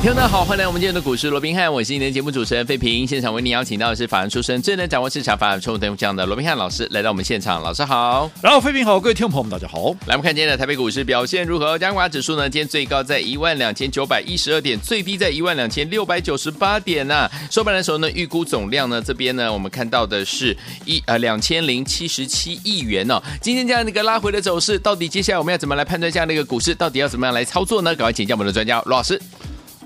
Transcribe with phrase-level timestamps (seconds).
[0.00, 3.04] 听众大家好，欢迎来我们今天的股市罗宾汉，我是今天的节目主持人费平。
[3.04, 8.30] 现场为您邀请到的是法人出身、最能掌握市场法人冲动这样的罗宾汉老师来到我们现场，老师好。
[8.40, 9.90] 然后费平好，各位听众朋友们大家好。
[10.06, 11.76] 来，我们看今天的台北股市表现如何？
[11.76, 12.48] 加权指数呢？
[12.48, 17.30] 今天最高在一万两千九百一十二点，最低在一万两千六百九十八点呐、啊。
[17.50, 23.20] 收盘的时候呢，预估总量呢这边呢，我们看到的是一呃两千零七十七亿元哦。
[23.42, 26.72] 今天这样的一个拉回的走势，到底接下来我们要怎么来判断这样的一个股市？
[26.72, 27.92] 到底要怎么样来操作呢？
[27.96, 29.20] 赶快请教我们的专家罗老师。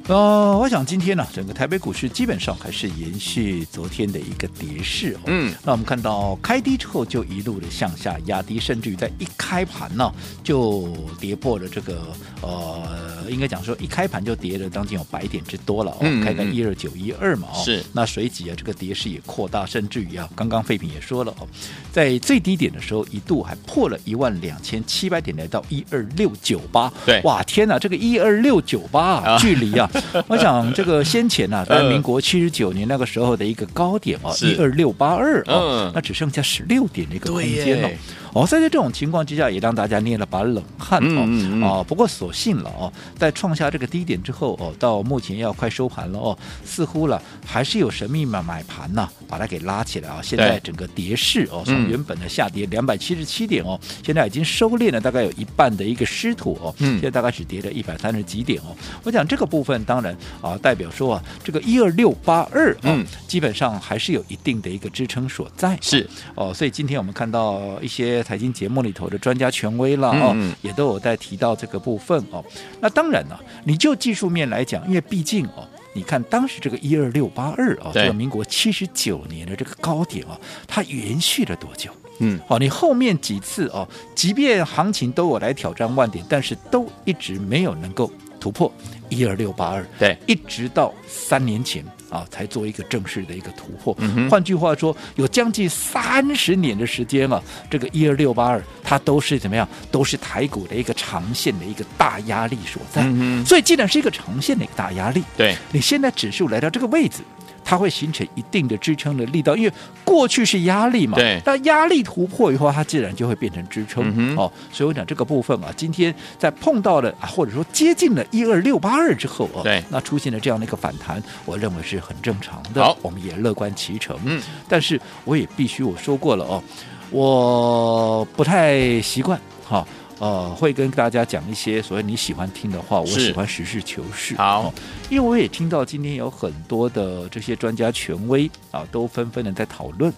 [0.09, 5.16] 呃，我想今天呢，整个台北股市基本上还是延续昨天的一个跌势。
[5.27, 12.09] 嗯，那我们看到开低之后就一路的向下压低，甚至于在一开盘呢就跌破了这个
[12.43, 17.63] 呃，应该讲说一开盘就跌了将近有百点之多了哦，嗯、开在一二九一二嘛哦。
[17.65, 17.82] 是。
[17.93, 21.46] 那随即啊，这个跌势也扩大，甚至于啊，刚刚废品也说了哦，
[21.93, 26.93] 在最低点的时候一度还破了一万两千七百点，来到一二六九八。
[27.07, 27.21] 对。
[27.23, 29.88] 哇，天哪，这个一二六九八距离啊！
[30.28, 37.88] 我想这个先前呢、啊，在民国七十九年那个时候的一个高点哦，一二六八二哦，那只剩下十六点的一个空间了。
[38.32, 41.24] 哦，在这种情况之下，也让大家捏了把冷汗哦。
[41.26, 50.20] 嗯嗯哦，不过所幸了哦，在创下这个低点之后哦，到目前要快收盘了哦，似乎了还是有神秘买买盘呐、啊，把它给拉起来啊。
[50.23, 56.74] 现在整个跌势哦，从原本的下跌两百七十七点哦，现在已经收敛了大概有一半的一个失土哦。
[56.78, 56.92] 嗯。
[56.95, 58.74] 现在大概只跌了一百三十几点哦。
[59.02, 65.78] 我讲这个部分当然啊，代表说啊，这个一二六八二嗯，基本上还是有一定的一个支撑所在。
[65.81, 66.09] 是。
[66.34, 68.22] 哦，所以今天我们看到一些。
[68.22, 72.42] 财经节目里头的专家权威了哦，嗯、也都有在提到这个部分哦。
[72.81, 81.91] 那当然了，你就技术面来讲，因为毕竟哦，你看当时这个一二六八二啊，这个民国七十九年的这个高点啊，它延续了多久？
[82.21, 88.10] 嗯，好，你后面几次哦，即便行情都有来挑战万点，但是都一直没有能够
[88.41, 88.72] 突破
[89.12, 89.86] 一二六八二。
[89.98, 91.84] 对，一直到三年前。
[92.12, 93.96] 啊，才做一个正式的一个突破。
[94.00, 99.66] 嗯、换句话说，有将近三十年的时间了，这个一二六八二，它都是怎么样？
[99.90, 103.00] 都是台股的一个长线的一个大压力所在。
[103.06, 107.22] 嗯、所以，既然是一个长线的一个大压力，对，你现在指数来到这个位置。
[107.64, 109.72] 它会形成一定的支撑的力道，因为
[110.04, 114.50] 过去是压力嘛，对，但压力突破以后，它自然就会变成支撑、嗯、哦。
[114.72, 124.18] 所以我讲这个部分啊，今天在碰到了啊，或者说接近了一二六八二之后啊，对，那出现了这样的一个反弹，我认为是很正常的，好，我们也乐观其成。
[124.24, 126.62] 嗯，但是我也必须我说过了哦，
[127.10, 129.78] 我不太习惯哈。
[129.78, 129.86] 哦
[130.22, 133.00] 呃，会跟大家讲一些所谓你喜欢听的话。
[133.00, 134.37] 我喜欢实事求是。
[134.37, 134.75] 好、哦，
[135.10, 140.12] 因为我也听到今天有很多的这些专家权威啊，都纷纷的在讨论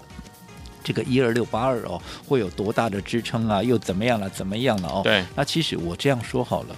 [0.83, 1.99] 这个一二六八二哦，
[2.29, 3.63] 会有多大的支撑啊？
[3.63, 4.29] 又怎么样了？
[4.29, 4.89] 怎么样了？
[4.91, 5.25] 哦，对。
[5.35, 6.77] 那其实我这样说好了，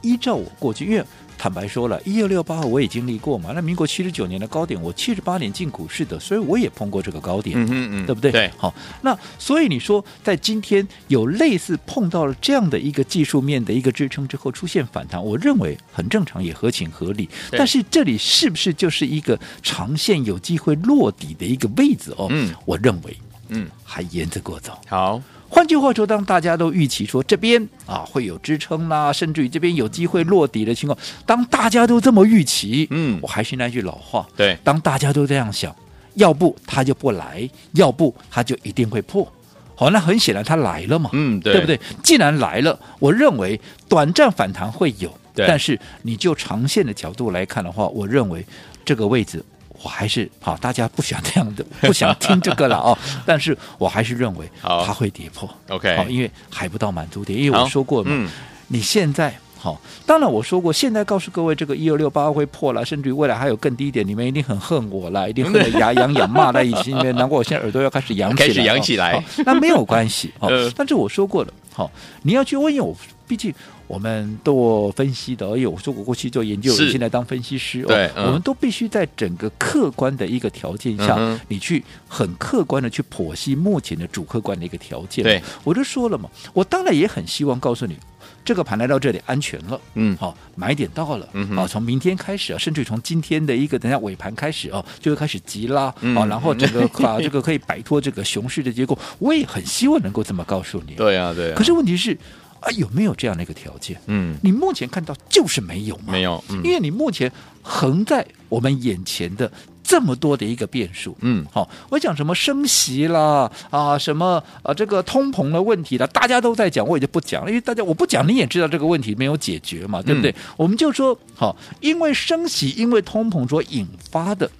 [0.00, 1.04] 依照我过去，因为。
[1.40, 3.52] 坦白说了，一二六八我也经历过嘛。
[3.54, 8.30] 那民国七十九年的高点，我七十八年进股市的，所以我也碰过这个高点，嗯嗯嗯，对不对？
[8.30, 8.74] 对，好。
[9.00, 17.26] 那所以你说，在今天有类似碰到了这样的一个技术面的一个支撑之后出现反弹，我认为很正常，也合情合理。
[17.52, 22.26] 但是这里是不是就是一个长线有机会落底的一个位置哦？
[22.28, 23.16] 嗯，我认为，
[23.48, 24.78] 嗯，还沿着过早。
[24.86, 25.22] 好。
[25.52, 30.96] 换句话说，当大家都预期说这边啊会有支撑啦，甚至于这边有机会落底的情况，
[31.26, 35.74] 当大家都这么预期，嗯，我还是那句老话，对，当大家都这样想，
[36.14, 39.30] 要不它就不来，要不它就一定会破。
[39.74, 41.80] 好，那很显然它来了嘛，嗯，对，对不对？
[42.02, 48.46] 既然来了，我认为短暂反弹会有，对但是你就长线的角度来看的话，我认为
[48.84, 49.44] 这个位置。
[49.82, 52.96] 我还是好，大家不想这样的，不想听这个了哦。
[53.24, 57.38] 但是我还是认为它会跌破，OK，好，因为还不到满足点。
[57.38, 58.28] 因为我说过嘛，嗯、
[58.68, 67.14] 你现在好，当然我说过，现在告诉各位这个一二六八会破了，甚至于未来还有更低点，你们一定很恨我了，一定恨得牙痒痒，骂在心里面。
[67.16, 69.22] 难怪我现在耳朵要开始痒起来，开始痒起来。
[69.44, 71.90] 那没有关系，好， 但是我说过了，好，
[72.22, 72.96] 你要去问我，
[73.30, 73.54] 毕竟。
[73.90, 85.24] 我们做分析的，而且我说过，过去做研究，现在当分析师，对，嗯、我们都必须在整个客观的一个条件下，嗯、你去很客观的去剖析目前的主客观的一个条件。
[85.24, 87.96] 对，我就说了嘛，我当然也很希望告诉你，
[88.44, 91.56] 这个盘来到这里安全了，嗯，好，买点到了，嗯哼。
[91.56, 96.14] 好，从明天开始啊，甚至从今天的一个等下尾盘开始哦，就会开始急拉，嗯。
[96.14, 101.54] 好，然后整个 啊，这个可以摆脱这个熊市的结构，我也很希望能够这么告诉你，对啊，对啊。
[101.56, 102.16] 可是问题是
[102.60, 103.98] 啊，有没有这样的一个条件？
[104.06, 106.12] 嗯，你目前看到就是没有嘛？
[106.12, 107.30] 没有，嗯、因为你目前
[107.62, 109.50] 横在我们眼前的
[109.82, 120.30] 这么多的一个变数，嗯，好，我讲什么升息啦，啊，什么啊，这个通膨的问题啦，大家都在讲，我也就不讲了，因为大家我不讲你也知道这个问题没有解决嘛，对不对？
[120.30, 124.50] 嗯、我们就说，好，因为升息，因为通膨所引发的。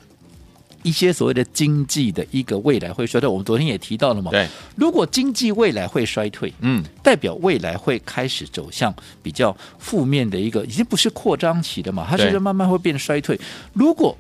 [0.83, 4.31] 一些所谓的经济的一个未来会衰退，我们昨天也提到了嘛。
[4.31, 13.39] 对，如果经济未来会衰退，嗯，代表未来会开始走向比较负面的一个，已经不是扩张期的嘛，它是慢慢会变衰退。
[13.73, 14.17] 如果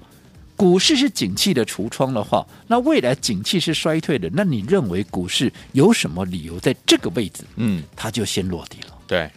[0.57, 8.95] 股市是景气的橱窗的话，那未来景气是衰退的，那你认为股市有什么理由在这个位置，嗯，它就先落地了？
[9.07, 9.31] 对。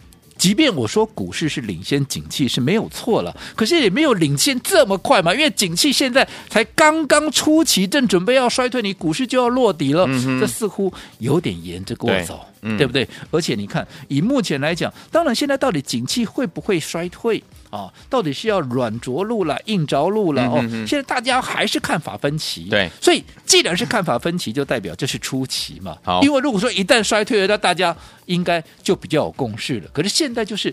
[0.44, 12.44] 即便我说股市是领先景气是没有错了，可是也没有领先这么快嘛，因为景气现在才刚刚初期，正准备要衰退，你股市就要落底了，嗯、这似乎有点沿着过走，
[12.76, 13.08] 对不对？
[13.30, 17.42] 而且你看，以目前来讲，当然现在到底景气会不会衰退？
[17.74, 20.42] 啊，到底是要软着陆了，硬着陆了？
[20.46, 22.68] 哦，现在大家还是看法分歧。
[22.70, 25.98] 对，所以既然是看法分歧，就代表这是初期嘛。
[26.04, 29.90] 好，因为如果说一旦衰退了，那大家应该就比较有共识了。
[29.92, 30.72] 可是现在就是。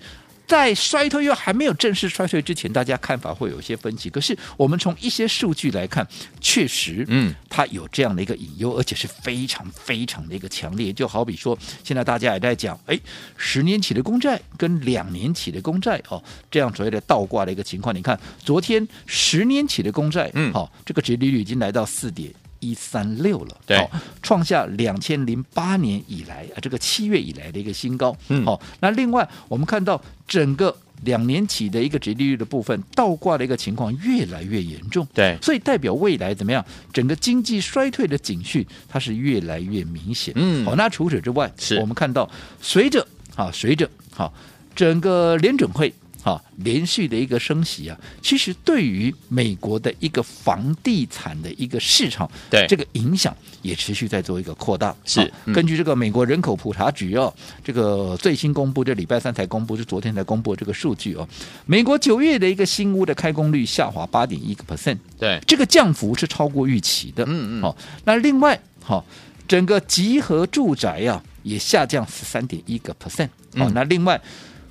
[0.52, 4.10] 在衰退又还没有正式衰退之前，大家看法会有一些分歧。
[4.10, 6.06] 可是我们从一些数据来看，
[6.42, 10.92] 确实，嗯，它有这样的一个隐忧，而且是非常非常的一个强烈。
[10.92, 13.00] 就好比说，现在大家也在讲，哎，
[13.38, 16.22] 十年期的公债跟两年期的公债哦，
[16.52, 17.96] 这样所谓的倒挂的一个情况。
[17.96, 22.30] 你看，昨天十年期的公债，嗯，好，这个殖利率已经来到四点。
[22.62, 23.86] 一三六了，对，
[24.24, 28.16] 创下两千零八年以来啊，这个七月以来的一个新高。
[28.30, 30.74] 嗯，好，那另外我们看到整个
[31.04, 35.06] 两年起的一个殖利率的部分倒挂的一个情况越来越严重。
[35.14, 36.64] 对，所以代表未来怎么样？
[36.94, 40.34] 整个经济衰退的警讯它是越来越明显。
[40.38, 42.30] 嗯，好，那除此之外，是我们看到
[42.62, 43.06] 随着
[43.36, 44.34] 啊，随着好
[44.74, 45.94] 整个联准会。
[46.24, 54.96] 好，连续的一个升息啊，其实对于美国的一个房地产的一个市场，对这个影响也持续在做一个扩大。
[55.04, 57.34] 是，嗯、根据这个美国人口普查局哦，
[57.64, 61.28] 这个最新公布，这礼拜三才公布，是昨天才公布这个数据哦。
[61.66, 67.24] 美国九月的一个新屋的开工率下滑八点一个 percent，对，这个降幅是超过预期的。
[67.26, 67.62] 嗯嗯。
[67.64, 67.76] 好，
[68.06, 69.04] 那另外，好，
[69.48, 73.30] 整个集合住宅呀、啊、也下降十三点一个 percent。
[73.56, 74.22] 好，那另外，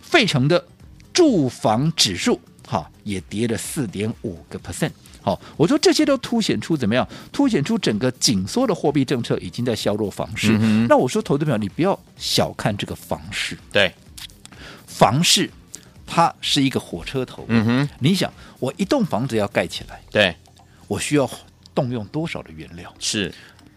[0.01, 0.65] 费城的。
[1.21, 4.91] 住房指数哈也跌了四点五个 percent，
[5.21, 7.07] 好，我说这些都凸显出怎么样？
[7.31, 10.57] 凸显出整个紧缩的货币政策已经在削弱房市。
[10.59, 13.55] 嗯、那我说，投资朋友，你不要小看这个房市。
[13.71, 13.93] 对，
[14.87, 15.51] 房市
[16.07, 17.45] 它是一个火车头。
[17.49, 20.35] 嗯哼，你想，我一栋房子要盖起来，对，
[20.89, 21.31] 我需要
[21.75, 22.91] 动用多少的原料？
[22.99, 23.31] 是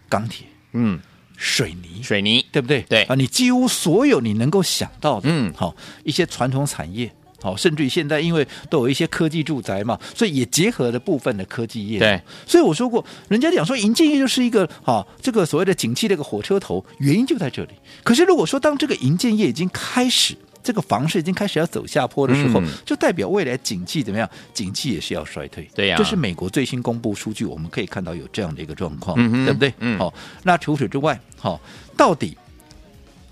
[0.08, 0.98] 钢铁，嗯，
[1.36, 2.80] 水泥，水泥，对不对？
[2.88, 7.12] 对啊，你几乎所有你能够想到的，嗯，好，一些传统产业。
[7.44, 11.98] 好，甚至于现在因为都有一些科技住宅嘛，所以也结合了部分的科技业。
[11.98, 17.72] 对，所以我说过，人家讲说银建业就是一个哈，这个所谓的景气的一个火车头，原因就在这里。
[18.02, 24.26] 可是如果说当这个银建业已经开始，这个房市已经开始要走下坡的时候，嗯、就代表未来景气怎么样？
[24.54, 25.68] 景气也是要衰退。
[25.74, 29.74] 对呀、啊，这是美国最新公布数据，我们可以看到有这样的一个状况，嗯、对不对？
[29.80, 29.98] 嗯。
[29.98, 30.14] 好，
[30.44, 31.60] 那除此之外，好，
[31.94, 32.34] 到底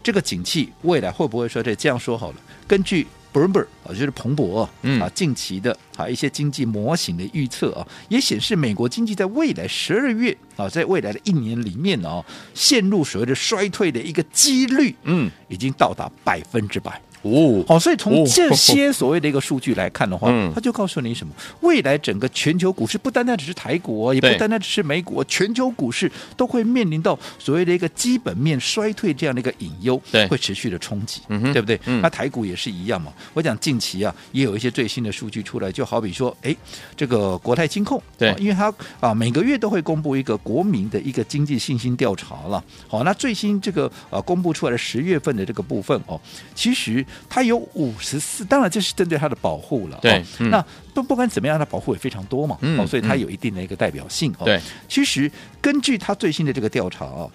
[0.02, 1.74] 这个景气未来会不会衰退？
[1.74, 2.36] 这样说好了，
[2.68, 3.06] 根据。
[3.32, 4.68] Bloomberg 啊，就是彭博
[5.00, 12.22] 啊，近期的啊一些经济模型的预测啊，也显示美国经济在未来十二月啊，在未来的一年里面呢，
[12.54, 17.00] 陷入所谓的衰退的一个几率，嗯，已经到达百分之百。
[17.22, 21.32] 哦，好，所以从这些所谓的一个数据来看的话，它就告诉你什么？
[21.60, 31.20] 未来整个全球股市不单单只是台股，也不单单只是美股，全球股市都会面临到所谓的一个基本面衰退这样的一个隐忧，对，会持续的冲击，
[31.52, 31.78] 对不对？
[32.00, 33.12] 那台股也是一样嘛。
[33.34, 36.52] 我讲近期啊，也有一些最新的数据出来，就好比说，哎，
[36.96, 42.62] 这个国泰金控，对，因为它啊每个月都会公布一个国民的一个经济信心调查了。
[42.88, 46.20] 好，那最新这个啊公布出来的十月份的这个部分哦，
[46.56, 47.06] 其实。
[47.28, 49.98] 它有五十四，当然这是针对它的保护了。
[50.02, 50.64] 对，嗯、那
[50.94, 52.58] 不不管怎么样，它保护也非常多嘛。
[52.60, 54.32] 嗯，哦，所以它有一定的一个代表性。
[54.38, 57.28] 哦，对，其实根据它最新的这个调查啊，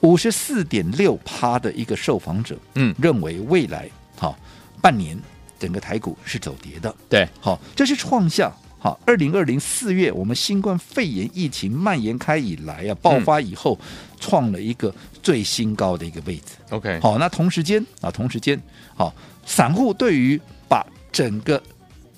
[0.00, 4.36] 五十四点六趴的一个受访者，嗯，认为未来好、哦、
[4.80, 5.18] 半年
[5.58, 6.94] 整个台股是走跌的。
[7.08, 16.54] 对，好、哦，这是创下好二零二零四月我们新冠肺炎疫情蔓延开以来啊，爆发以后、嗯、创了一个最新高的一个位置。
[16.70, 18.58] OK，好，那同时间啊，同时间
[18.94, 19.12] 好。
[19.44, 21.62] 散户对于把整个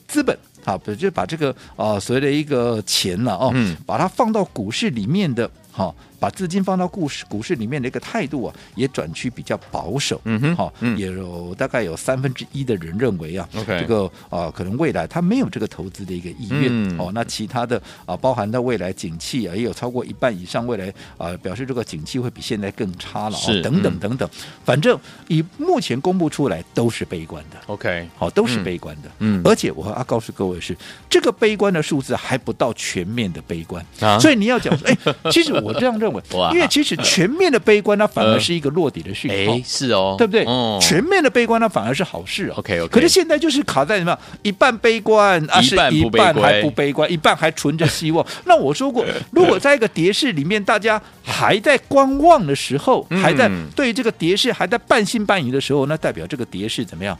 [0.07, 5.51] 资本啊，不就把这个啊所谓的一个钱了哦，嗯，把它放到股市里面的。
[5.73, 10.21] 好，把资金放到股市股市里面的一个态度啊，也转趋比较保守。
[10.25, 16.67] 嗯哼，好，嗯，也有大概有三分之一的人认为啊，OK，这个啊、呃，可能未来他没有这个投资的一个意愿。
[16.69, 23.37] 嗯、哦，那其他的啊、呃，包含到未来景气啊，也有超过一半以上未来啊、呃，表示这个景气会比现在更差了。
[23.37, 27.57] 是，哦、等等等等，嗯、反正以目前公布出来都是悲观的。
[27.67, 29.11] OK，好，都是悲观的。
[29.19, 30.77] 嗯，而且我要告诉各位是，
[31.09, 33.85] 这个悲观的数字还不到全面的悲观。
[34.01, 36.23] 啊，所以你要讲说，哎，其实我这样认为。
[36.53, 40.45] 因为其实全面的悲观，它反而是一个落底的讯号，哎，是哦，对不对？
[40.45, 42.55] 哦，全面的悲观，它反而是好事哦。
[42.57, 42.89] OK OK。
[42.89, 44.19] 可是现在就是卡在什么？
[44.43, 48.27] 一半悲观啊，是一半还不悲观，一半还存着希望。
[48.45, 57.17] 那我说过，如果在一个跌势里面，大家还在观望的时候，还在对这个跌势还在半信半疑的时候，那代表这个跌势怎么样？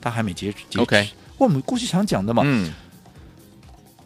[0.00, 1.08] 它还没结结 OK。
[1.36, 2.72] 我们过去常讲的嘛，嗯。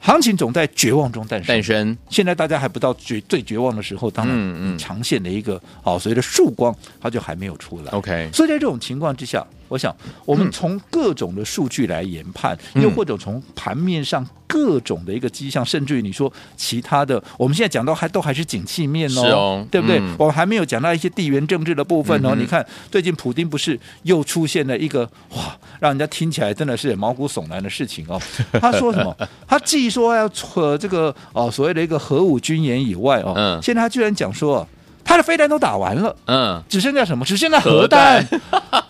[0.03, 1.47] 行情总在绝望中诞生。
[1.47, 1.97] 诞生。
[2.11, 5.55] 现在大家还不到绝最绝望的时候，当然，嗯，长线的一个
[5.85, 7.93] 哦，所谓的曙光，它就还没有出来。
[7.93, 8.29] OK。
[8.33, 9.95] 所以在这种情况之下，我想
[10.27, 19.99] 我们从各种的数据来研判，嗯、又或者从盘面上各种的一个迹象，甚至于你说其他的，我们现在讲到还都还是景气面哦，哦对不对？
[20.01, 22.31] 嗯、我们还没有讲到一些地缘政治的部分哦。
[22.35, 28.21] 嗯、你看，最近普丁不是又出现了一个哇，让人家听起来真的是毛骨悚然的事情哦。
[28.61, 29.17] 他说什么？
[29.47, 34.67] 他既说要扯这个哦所谓的一个核武军演以外哦，嗯，现在他居然讲说。
[35.05, 37.25] 他的飞弹都打完了，嗯，只剩下什么？
[37.25, 38.25] 只剩下核弹！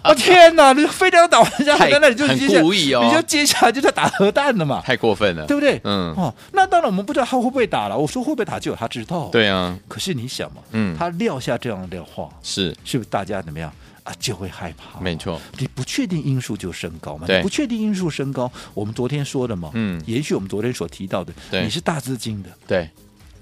[0.04, 4.82] 我 天哪，你飞弹都打完，人家核弹那里就接下来，你就接下来就在打核弹了嘛？
[4.84, 5.80] 太过分了，对不对？
[5.84, 7.96] 嗯，哦，那当然我们不知道他会不会打了。
[7.96, 9.30] 我说会不会打，就有他知道。
[9.32, 13.72] 对啊，可是你想嘛，嗯，他撂下这样的话，是是不是大家怎么样
[14.04, 14.12] 啊？
[14.18, 15.00] 就会害怕。
[15.00, 17.26] 没错，你不确定因素就升高嘛？
[17.26, 22.88] 对，不确定因素升高，我们昨天说的嘛，嗯，延续我们昨天所提到的，你是大资金的，对。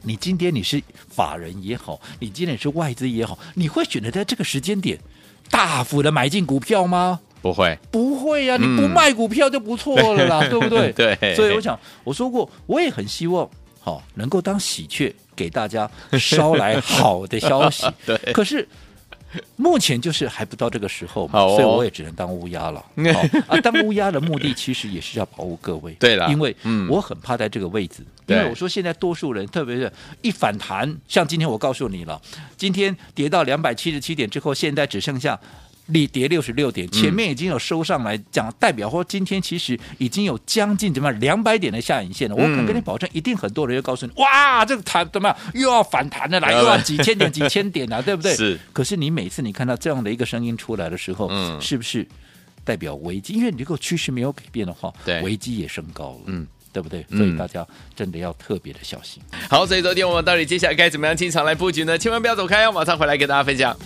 [0.03, 4.99] 你今天你是法人也好，你今天你是外资也好，你会选择在这个时间点
[5.51, 7.21] 大幅的买进股票吗？
[7.43, 8.57] 不会，不会呀、啊！
[8.59, 10.91] 你不卖股票就不错了啦，嗯、 对不对？
[10.93, 11.35] 对。
[11.35, 13.47] 所以我想，我说过，我也很希望，
[13.79, 17.87] 好、哦、能够当喜鹊给大家捎来好的消息。
[18.07, 18.17] 对。
[18.33, 18.67] 可是。
[19.57, 22.85] 目前就是还不到这个时候嘛，哦、所以我也只能当乌鸦了。
[23.15, 25.93] 好啊，当乌鸦的目的其实也是要保护各位。
[25.95, 26.55] 对了，因为
[26.89, 32.21] 我很怕在这个位置，嗯、因为我说现在多数人，特别是一反弹，像今天我告诉你了，
[32.57, 35.39] 今天跌到两百七十七点之后，现在只剩下。
[35.91, 42.35] 力跌六十六点，前面已经有收上来讲，代表或今天其实已经有将近怎么样两百点的下影线了。
[42.35, 48.35] 我敢跟你保证，一定很多人又告诉你，哇，这个弹怎么样又要反弹了，来又要几千点、 几千点了，对不对？
[48.35, 48.59] 是。
[48.73, 52.07] 可是你每次你看到这样的一个声音出来的时候，嗯，是不是
[52.65, 53.35] 代表危机？
[53.35, 57.05] 因为你这个趋势没有改变的话，对，危机也升高了，嗯，对不对？
[57.11, 57.67] 所以大家
[57.97, 59.23] 真的要特别的小心。
[59.49, 61.99] 好，所以昨天我们到底接下来该怎么样进场来布局呢？
[61.99, 63.77] 千万不要走开哦，马上回来跟大家分享。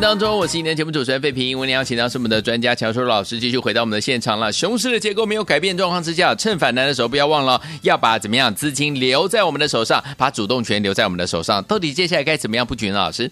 [0.00, 1.58] 当中，我是一年节目主持人费平。
[1.58, 4.52] 我们邀请到是我们的专家乔叔老师，继续回到我们的现场了。
[4.52, 11.62] 熊市的结构没有改变状况之下，趁反弹的时候，不要忘了要把怎么样资金留在我们的手上，把主动权留在我们的手上。
[11.64, 12.94] 到底接下来该怎么样布局呢？
[12.94, 13.28] 老师，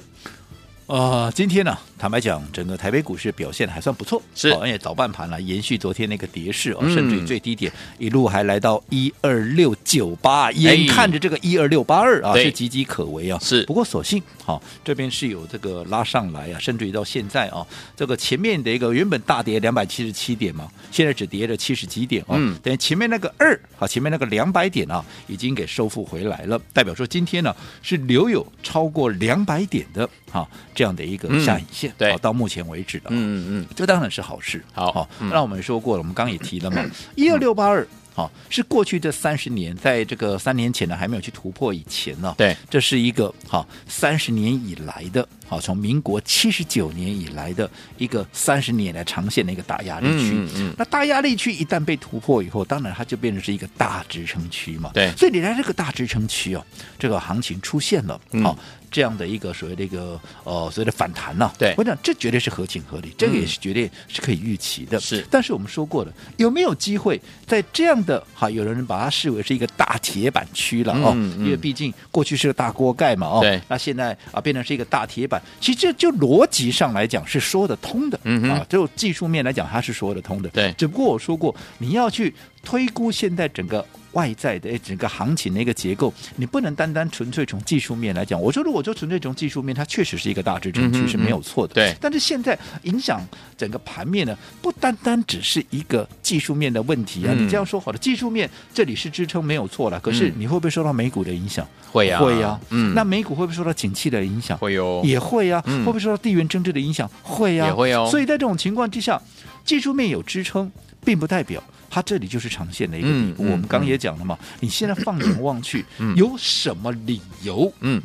[0.86, 13.36] 呃，今天呢、啊，坦白讲，整个台北股市表现还算不错，是，而且早半盘了，延续昨天那个跌势哦，嗯、甚至于最低点一路还来到一二六九八，眼看着这个一二六八二啊是岌岌可危啊。
[13.42, 17.66] 是，不过所幸好、哦、这边是有这个拉上来啊，甚至于到现在啊，
[17.96, 27.52] 这个前面的一个原本大跌两百七十七点嘛，现在只跌了七十几点啊，嗯，等于前面那个二啊，前面那个两百点啊，已经给收复回来了，代表说今天呢
[27.82, 36.84] 是留有超过两百点的啊这样的一个下影线，嗯、对，到目前为止的，嗯嗯嗯，这当然是好事，好，那我们说过了，我们刚刚也提了嘛，
[37.16, 37.84] 一二六八二。
[38.14, 50.30] 好，是过去这三十年，在这个三年前呢，还没有去突破以前呢，对，这是一个好三十年以来的，好从民国七十九年以来的一个三十年来长线的一个大压力区。
[50.32, 50.74] 嗯嗯。
[50.78, 54.92] 那大压力区一旦被突破以后，当然它就变成是一个大支撑区嘛。
[54.94, 55.12] 对。
[55.14, 56.64] 所以你来这个大支撑区哦，
[56.98, 58.56] 这个行情出现了，好、嗯、
[58.96, 61.52] 这样的一个所谓的一个呃所谓的反弹呢、啊。
[61.58, 61.74] 对。
[61.76, 64.98] 我讲这绝对是合情合理，这个也是绝对是可以预期的。
[64.98, 65.26] 是、嗯。
[65.30, 82.34] 但是我们说过了，有没有机会在这样的哈，有人把它视为是一个大铁板区了哦，嗯嗯、因为毕竟过去是个大锅盖嘛哦，对，那现在啊变成是一个大铁板，其实这就逻辑上来讲是说得通的，嗯啊，就技术面来讲它是说得通的，对，只不过我说过你要去
[82.64, 83.84] 推估现在整个。
[84.16, 88.40] 外在的整个行情的一个结构，你不能单单纯粹从技术面来讲。
[88.40, 91.74] 我说，如果就纯粹从技术面，它确实是一个大支撑区是没有错的。
[91.74, 91.94] 对。
[92.00, 93.20] 但是现在影响
[93.58, 97.34] 整个盘面呢，不单单只是一个技术面的问题啊。
[97.36, 101.66] 嗯、你这样说好了，技术面这里是支撑没有错了，可是你会不会受到美股的影响？
[101.92, 102.58] 会啊，会啊。
[102.70, 102.94] 嗯。
[102.94, 104.56] 那美股会不会受到景气的影响？
[104.56, 105.62] 会哦，也会啊。
[105.66, 107.06] 嗯、会不会受到地缘政治的影响？
[107.22, 108.08] 会啊，也会哦。
[108.10, 109.20] 所以在这种情况之下，
[109.64, 110.72] 技术面有支撑，
[111.04, 111.62] 并不代表。
[111.96, 114.38] 它这里就是长线的一个底部，嗯嗯、我们刚刚也讲了嘛。
[114.38, 117.72] 嗯、你现在放眼望去，嗯、有什么理由？
[117.80, 118.02] 嗯，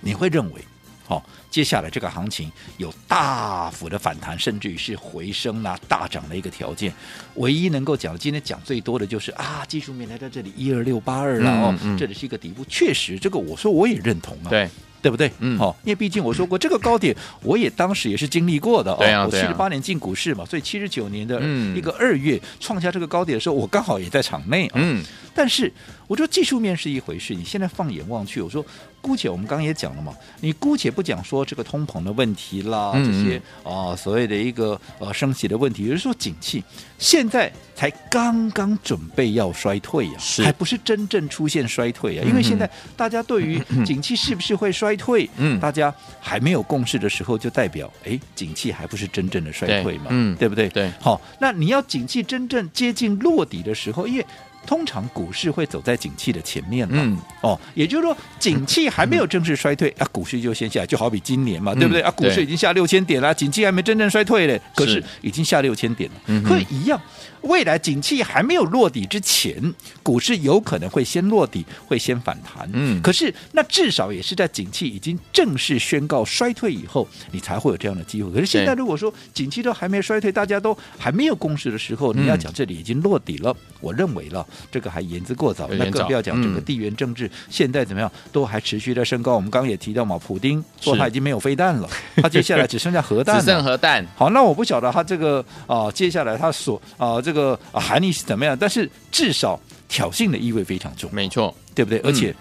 [0.00, 0.64] 你会认为，
[1.04, 6.90] 好、哦，接下来这个行情有大幅的反弹，甚至于是回升啊、大涨的一个条件。
[7.34, 14.48] 唯一能够讲，今天讲最多的就是啊，技术面来到这里一二六八二了哦，这里是一个底部，确实，这个我说我也认同啊。
[14.48, 14.70] 对。
[15.02, 15.30] 对不对？
[15.40, 18.94] 嗯，好，因为毕竟我说过，这个高点我也当时也是经历过的。
[18.94, 21.42] 对啊，我七十八年进股市嘛，所以七十九年的
[21.76, 24.74] 一个二月创下这个高点的时候，我刚好也在场内啊。
[24.76, 25.02] 嗯，
[25.34, 25.70] 但是
[26.06, 28.64] 我说技术面是一回事，你现在放眼望去，我说。
[29.02, 36.62] 姑且我们刚刚也讲了嘛，你姑且不讲说这个通膨的问题啦，嗯、这些啊、呃、所谓的一个呃升息的问题，也就是说景气
[36.98, 42.22] 现在才刚刚准备要衰退呀、啊，还不是真正出现衰退啊？
[42.24, 50.68] 嗯、因为现在大家对于景气是不是会衰退，嗯，大家还没有共识的时候，就代表哎，景气还不是真正的衰退嘛，嗯，对不对？
[50.68, 54.24] 对，好，那你要景气真正接近落底的时候，因为
[54.66, 62.00] 通常股市会走在景气的前面嘛，嗯，哦，也就是说景气还没有正式衰退、嗯、啊，股市就先下来，就好比今年嘛，嗯、对不对？
[62.02, 62.10] 啊？
[62.12, 67.00] 股市已经下六千点了，景气还没真正衰退嘞，可是已经下六千点了，嗯，可以一样。
[67.42, 72.68] 未来景气还没有落底之前，股市有可能会先落底，会先反弹。
[72.72, 78.30] 嗯，可是那至少也是在景气已经正式宣告衰退以后，你才会有这样的机会。
[78.32, 85.68] 可是现在如果说景气都还没衰退，大家都还没有共识的时候，你要讲这里已经落底了，嗯、我认为了这个还言之过早。
[85.72, 89.34] 那更不要讲整个地缘政治现在怎么样，都还持续在升高。
[89.34, 94.06] 我们刚刚也提到嘛，普丁说他已经没有飞弹了，他接下来只剩下核弹， 只剩核弹。
[94.16, 98.56] 好，那我不晓得他这个啊、呃，接下来他所啊、呃、这个啊含义是怎么样？
[98.58, 101.98] 但是至少挑衅的意味非常重，没错，对不对？
[102.00, 102.34] 嗯、而且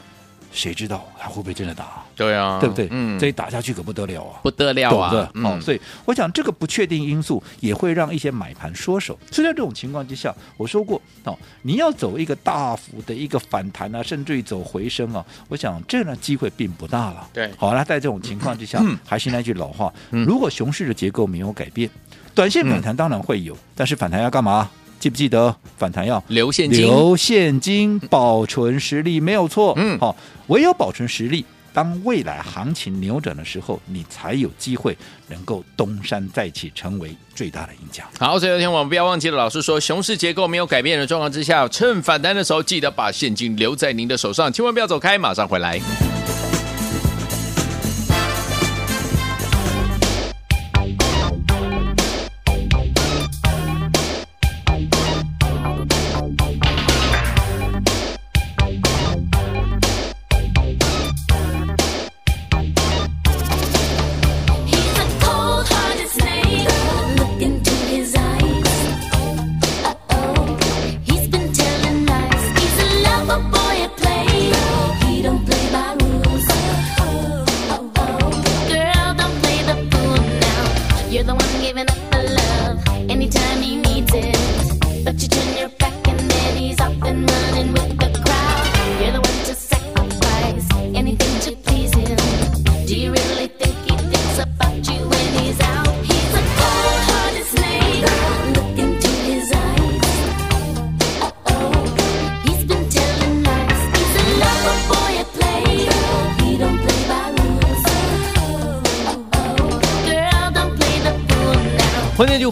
[0.52, 2.04] 谁知道还会不会真的打？
[2.16, 2.88] 对啊，对不对？
[2.92, 5.10] 嗯，这一打下去可不得了啊，不得了啊！
[5.10, 9.18] 对，嗯、哦，所以我想这个不确定因素也会让一些买盘缩手。
[9.32, 17.28] 所以在这种情况之下，我说过哦，你要走一个大幅的一个反弹啊，甚至于走回升啊，我想这样的机会并不大了。
[17.34, 21.90] 对，好，那在这种情况之下，嗯、还是那句老话，嗯、如果熊市的结构没有改变。
[22.34, 24.70] 短线反弹当然会有，嗯、但是反弹要干嘛？
[25.02, 26.86] 记不记得反弹要留现金？
[26.86, 29.74] 留现金，保存实力没有错。
[29.78, 34.96] 嗯，好，唯有保存实力，当未来行情扭转的时候，你才有机会
[35.28, 38.08] 能够东山再起，成为最大的赢家。
[38.20, 45.82] 好，所以有天我们不要忘记了，老师说，熊市结构没有改变的状况之下，趁反弹的时候，记得把现金留在您的手上，千万不要走开，马上回来。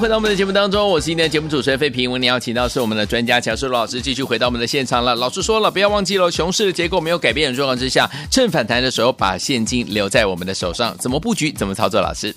[0.09, 2.09] 回到我们的节目当中，我是今天的节目主持人费平。
[2.09, 5.13] 我们邀请到是我们的专家乔世罗老师，继续回到我们的现场了。
[5.13, 12.01] 老师说了，不要忘记了，熊市的结构没有改变的状况之下，趁反弹的时候把现金留在我们的手上，怎么布局，怎么操作？
[12.01, 12.35] 老师，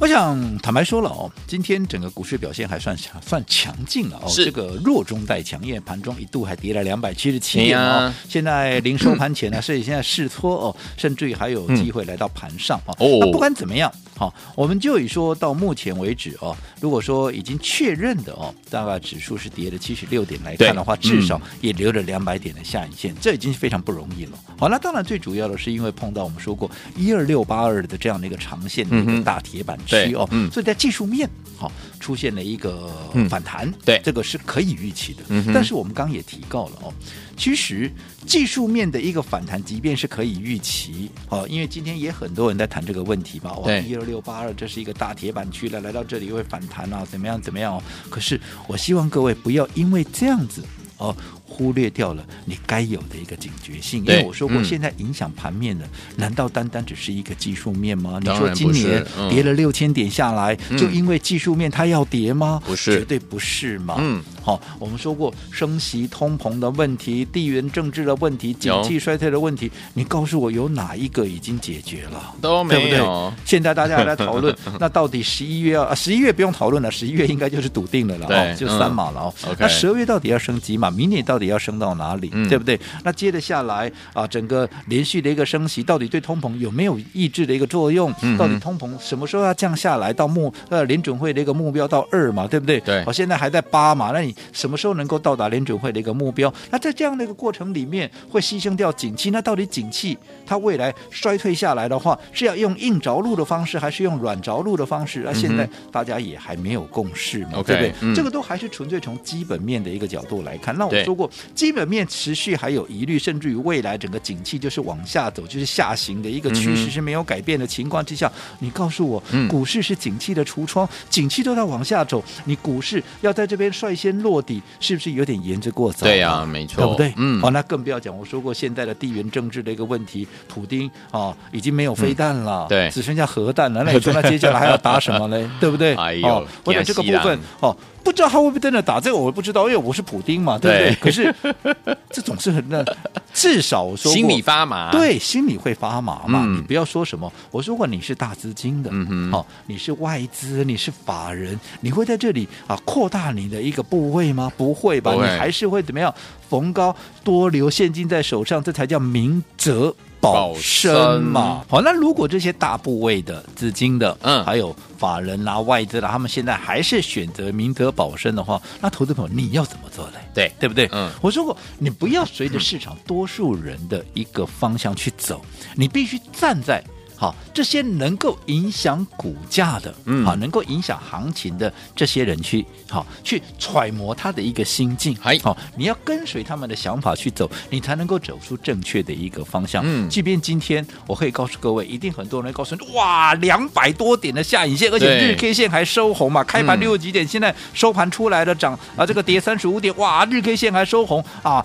[0.00, 4.28] 我想坦白说了哦，今天整个股市表现还算强，算强劲了哦。
[4.28, 8.12] 是这个弱中带强，因为盘中一度还跌了两百七十七点哦。
[8.28, 12.94] 现在临收盘前呢， 所以现在试错哦，甚至于还有机会来到盘上哦。
[12.98, 24.38] 哦那不管怎么样，好，我们就以说到目前为止哦，如果说已经确认的哦，大概指数是跌了七十六点来看的话，至少也留了两百点的下影线，这已经非常不容易了。
[24.58, 33.28] 好，那当然最主要的是因为碰到我们说过一二六八二的这样的一个长线的一个大铁板区哦，所以在技术面好、出现了一个嗯。
[33.28, 34.00] 反弹，对。
[34.02, 35.22] 这个是可以预期的。
[35.28, 36.94] 嗯但是我们刚刚也提到了哦，
[37.36, 37.90] 其实
[38.26, 47.82] 技术面的一个反弹，即便是可以预期哦，因为今天也很多人在谈这个问题吧，哇，一二六八二这是一个大铁板区了，来到这里会反弹啊，怎么样怎么样哦？
[48.08, 50.64] 可是我希望各位不要因为这样子
[50.98, 51.14] 哦。
[51.48, 58.18] 忽略掉了你该有的一个警觉性，因为我说过，嗯现在影响盘面的，难道单单只是一个技术面吗？
[58.20, 62.60] 你说今年跌了六千点下来，嗯就因为技术面它要跌吗？
[62.66, 63.94] 不是绝对不是嘛。
[63.98, 72.34] 嗯，好、我们说过升息、通膨的问题、地缘政治的问题、经济衰退的问题，你告诉我有哪一个已经解决了？
[72.40, 73.32] 都没有对不对？
[73.44, 75.94] 现在大家还来讨论， 那到底十一月要？
[75.94, 80.90] 十、啊、一月不用讨论了，十一月应该就是笃定了了哦，就三码了那十二月到底要升级嘛？
[80.90, 82.30] 明年到底要升到哪里？
[82.32, 82.78] 嗯对不对？
[83.04, 88.12] 那接着下来啊，整个连续的一个升息，到底对通膨有没有抑制的一个作用？
[88.22, 90.12] 嗯到底通膨什么时候要降下来？
[90.12, 92.80] 到目呃联准会的一个目标到二嘛，对不对？
[92.80, 96.52] 对我、现在还在八嘛，那你什么时候能够到达联准会的一个目标？
[96.70, 99.30] 那在这样的一个过程里面，会牺牲掉景气。
[99.30, 105.22] 那到底景气它未来衰退下来的话，是要用硬着陆的方式，还是用软着陆的方式？
[105.24, 107.92] 那、现在大家也还没有共识嘛对不对？
[108.00, 110.76] 嗯这个都还是纯粹从基本面的一个角度来看。
[110.76, 126.06] 那我对说过，基本面持续还有疑虑，甚至于未来整个景气就是往下走，就是下行的一个趋势是没有改变的情况之下，你告诉我嗯，股市是景气的橱窗，景气都在往下走，你股市要在这边率先落底，是不是有点言之过早？
[126.06, 127.12] 对啊没错对不对？
[127.16, 135.48] 嗯好、那更不要讲，我说过现在的地缘政治的一个问题，普丁啊已经没有飞弹了，嗯对只剩下核弹了，那你说那接下来还要打什么嘞？
[135.60, 135.94] 对不对？
[135.94, 137.76] 哎呦哦，我讲这个部分哦。
[138.06, 140.90] 不知道他会不会真的打这个，我不知道，因为我是普丁嘛，对不对？
[140.90, 141.15] 对可是
[142.10, 142.84] 这总是很那，
[143.32, 146.42] 至少我说心里发麻，对，心里会发麻嘛。
[146.44, 154.50] 嗯你不要说什么，我说过你是大资金的，嗯哼好、你是外资，你是法人，你会在这里啊扩大你的一个部位吗？
[154.56, 156.12] 不会吧，会你还是会怎么样？
[156.48, 159.94] 逢高多留现金在手上，这才叫明哲
[160.32, 161.64] 保身嘛。
[161.68, 170.14] 好，那如果这些大部位的资金的，嗯还有法人啦、外资啦，他们现在还是选择明德保身的话，那投资朋友你要怎么做嘞？
[170.34, 170.88] 对对不对？
[170.92, 175.40] 嗯我说过，你不要随着市场多数人的一个方向去走，
[175.74, 176.82] 你必须站在。
[177.16, 180.24] 好，这些能够影响股价的，嗯。
[180.24, 189.82] 好，能够影响行情的这些人去，好，去揣摩他的一个心境，还好，你要跟随他们的想法去走，你才能够走出正确的一个方向。
[189.86, 190.08] 嗯。
[190.10, 196.80] 即便今天我可以告诉各位，一定很多人会告诉你，哇，两百多点的下影线，而且日 K 线还收红嘛，开盘嗯。
[196.80, 201.24] 六十几点，现在收盘出来了涨啊，这个跌三十五点，哇，日 K 线还收红。
[201.42, 201.64] 啊。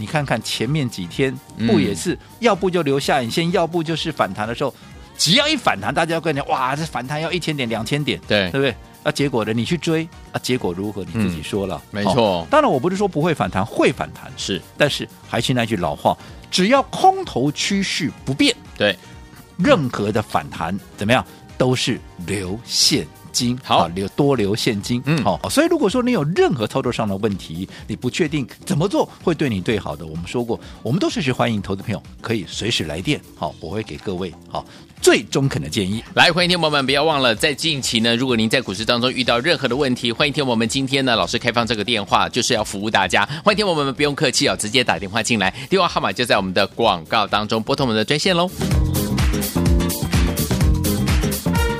[0.00, 1.66] 你看看前面几天嗯。
[1.66, 4.74] 不也是，要不就留下影线，要不就是反弹的时候，
[5.18, 8.50] 只要一反弹，大家要跟你讲哇，这反弹要一千点、两千点，对。
[8.50, 8.74] 对不对？
[9.02, 11.02] 啊，结果呢，你去追啊，结果如何？
[11.04, 12.14] 你自己说了，没错。
[12.14, 14.60] 哦当然，我不是说不会反弹，会反弹，是。
[14.76, 16.16] 但是还是那句老话，
[16.50, 18.94] 只要空头趋势不变，对，
[19.56, 21.24] 任何的反弹怎么样，
[21.56, 34.64] 都是留现金，好啊留多留现金，嗯好、所以如果说你有任何操作上的问题，你不确定怎么做会对你最好的，我们说过，我们都随时欢迎投资朋友可以随时来电，好，我会给各位好
[35.00, 36.04] 最中肯的建议。
[36.14, 43.24] 来，欢迎听众朋友们，不要忘了，在近期呢，如果您在股市当中遇到任何的问题，欢迎听我们今天呢，老师开放这个电话，就是要服务大家。
[43.44, 48.50] 欢迎听我们不用客气哦，直接打电话进来，电话号码就在我们的广告当中，拨通我们的专线喽。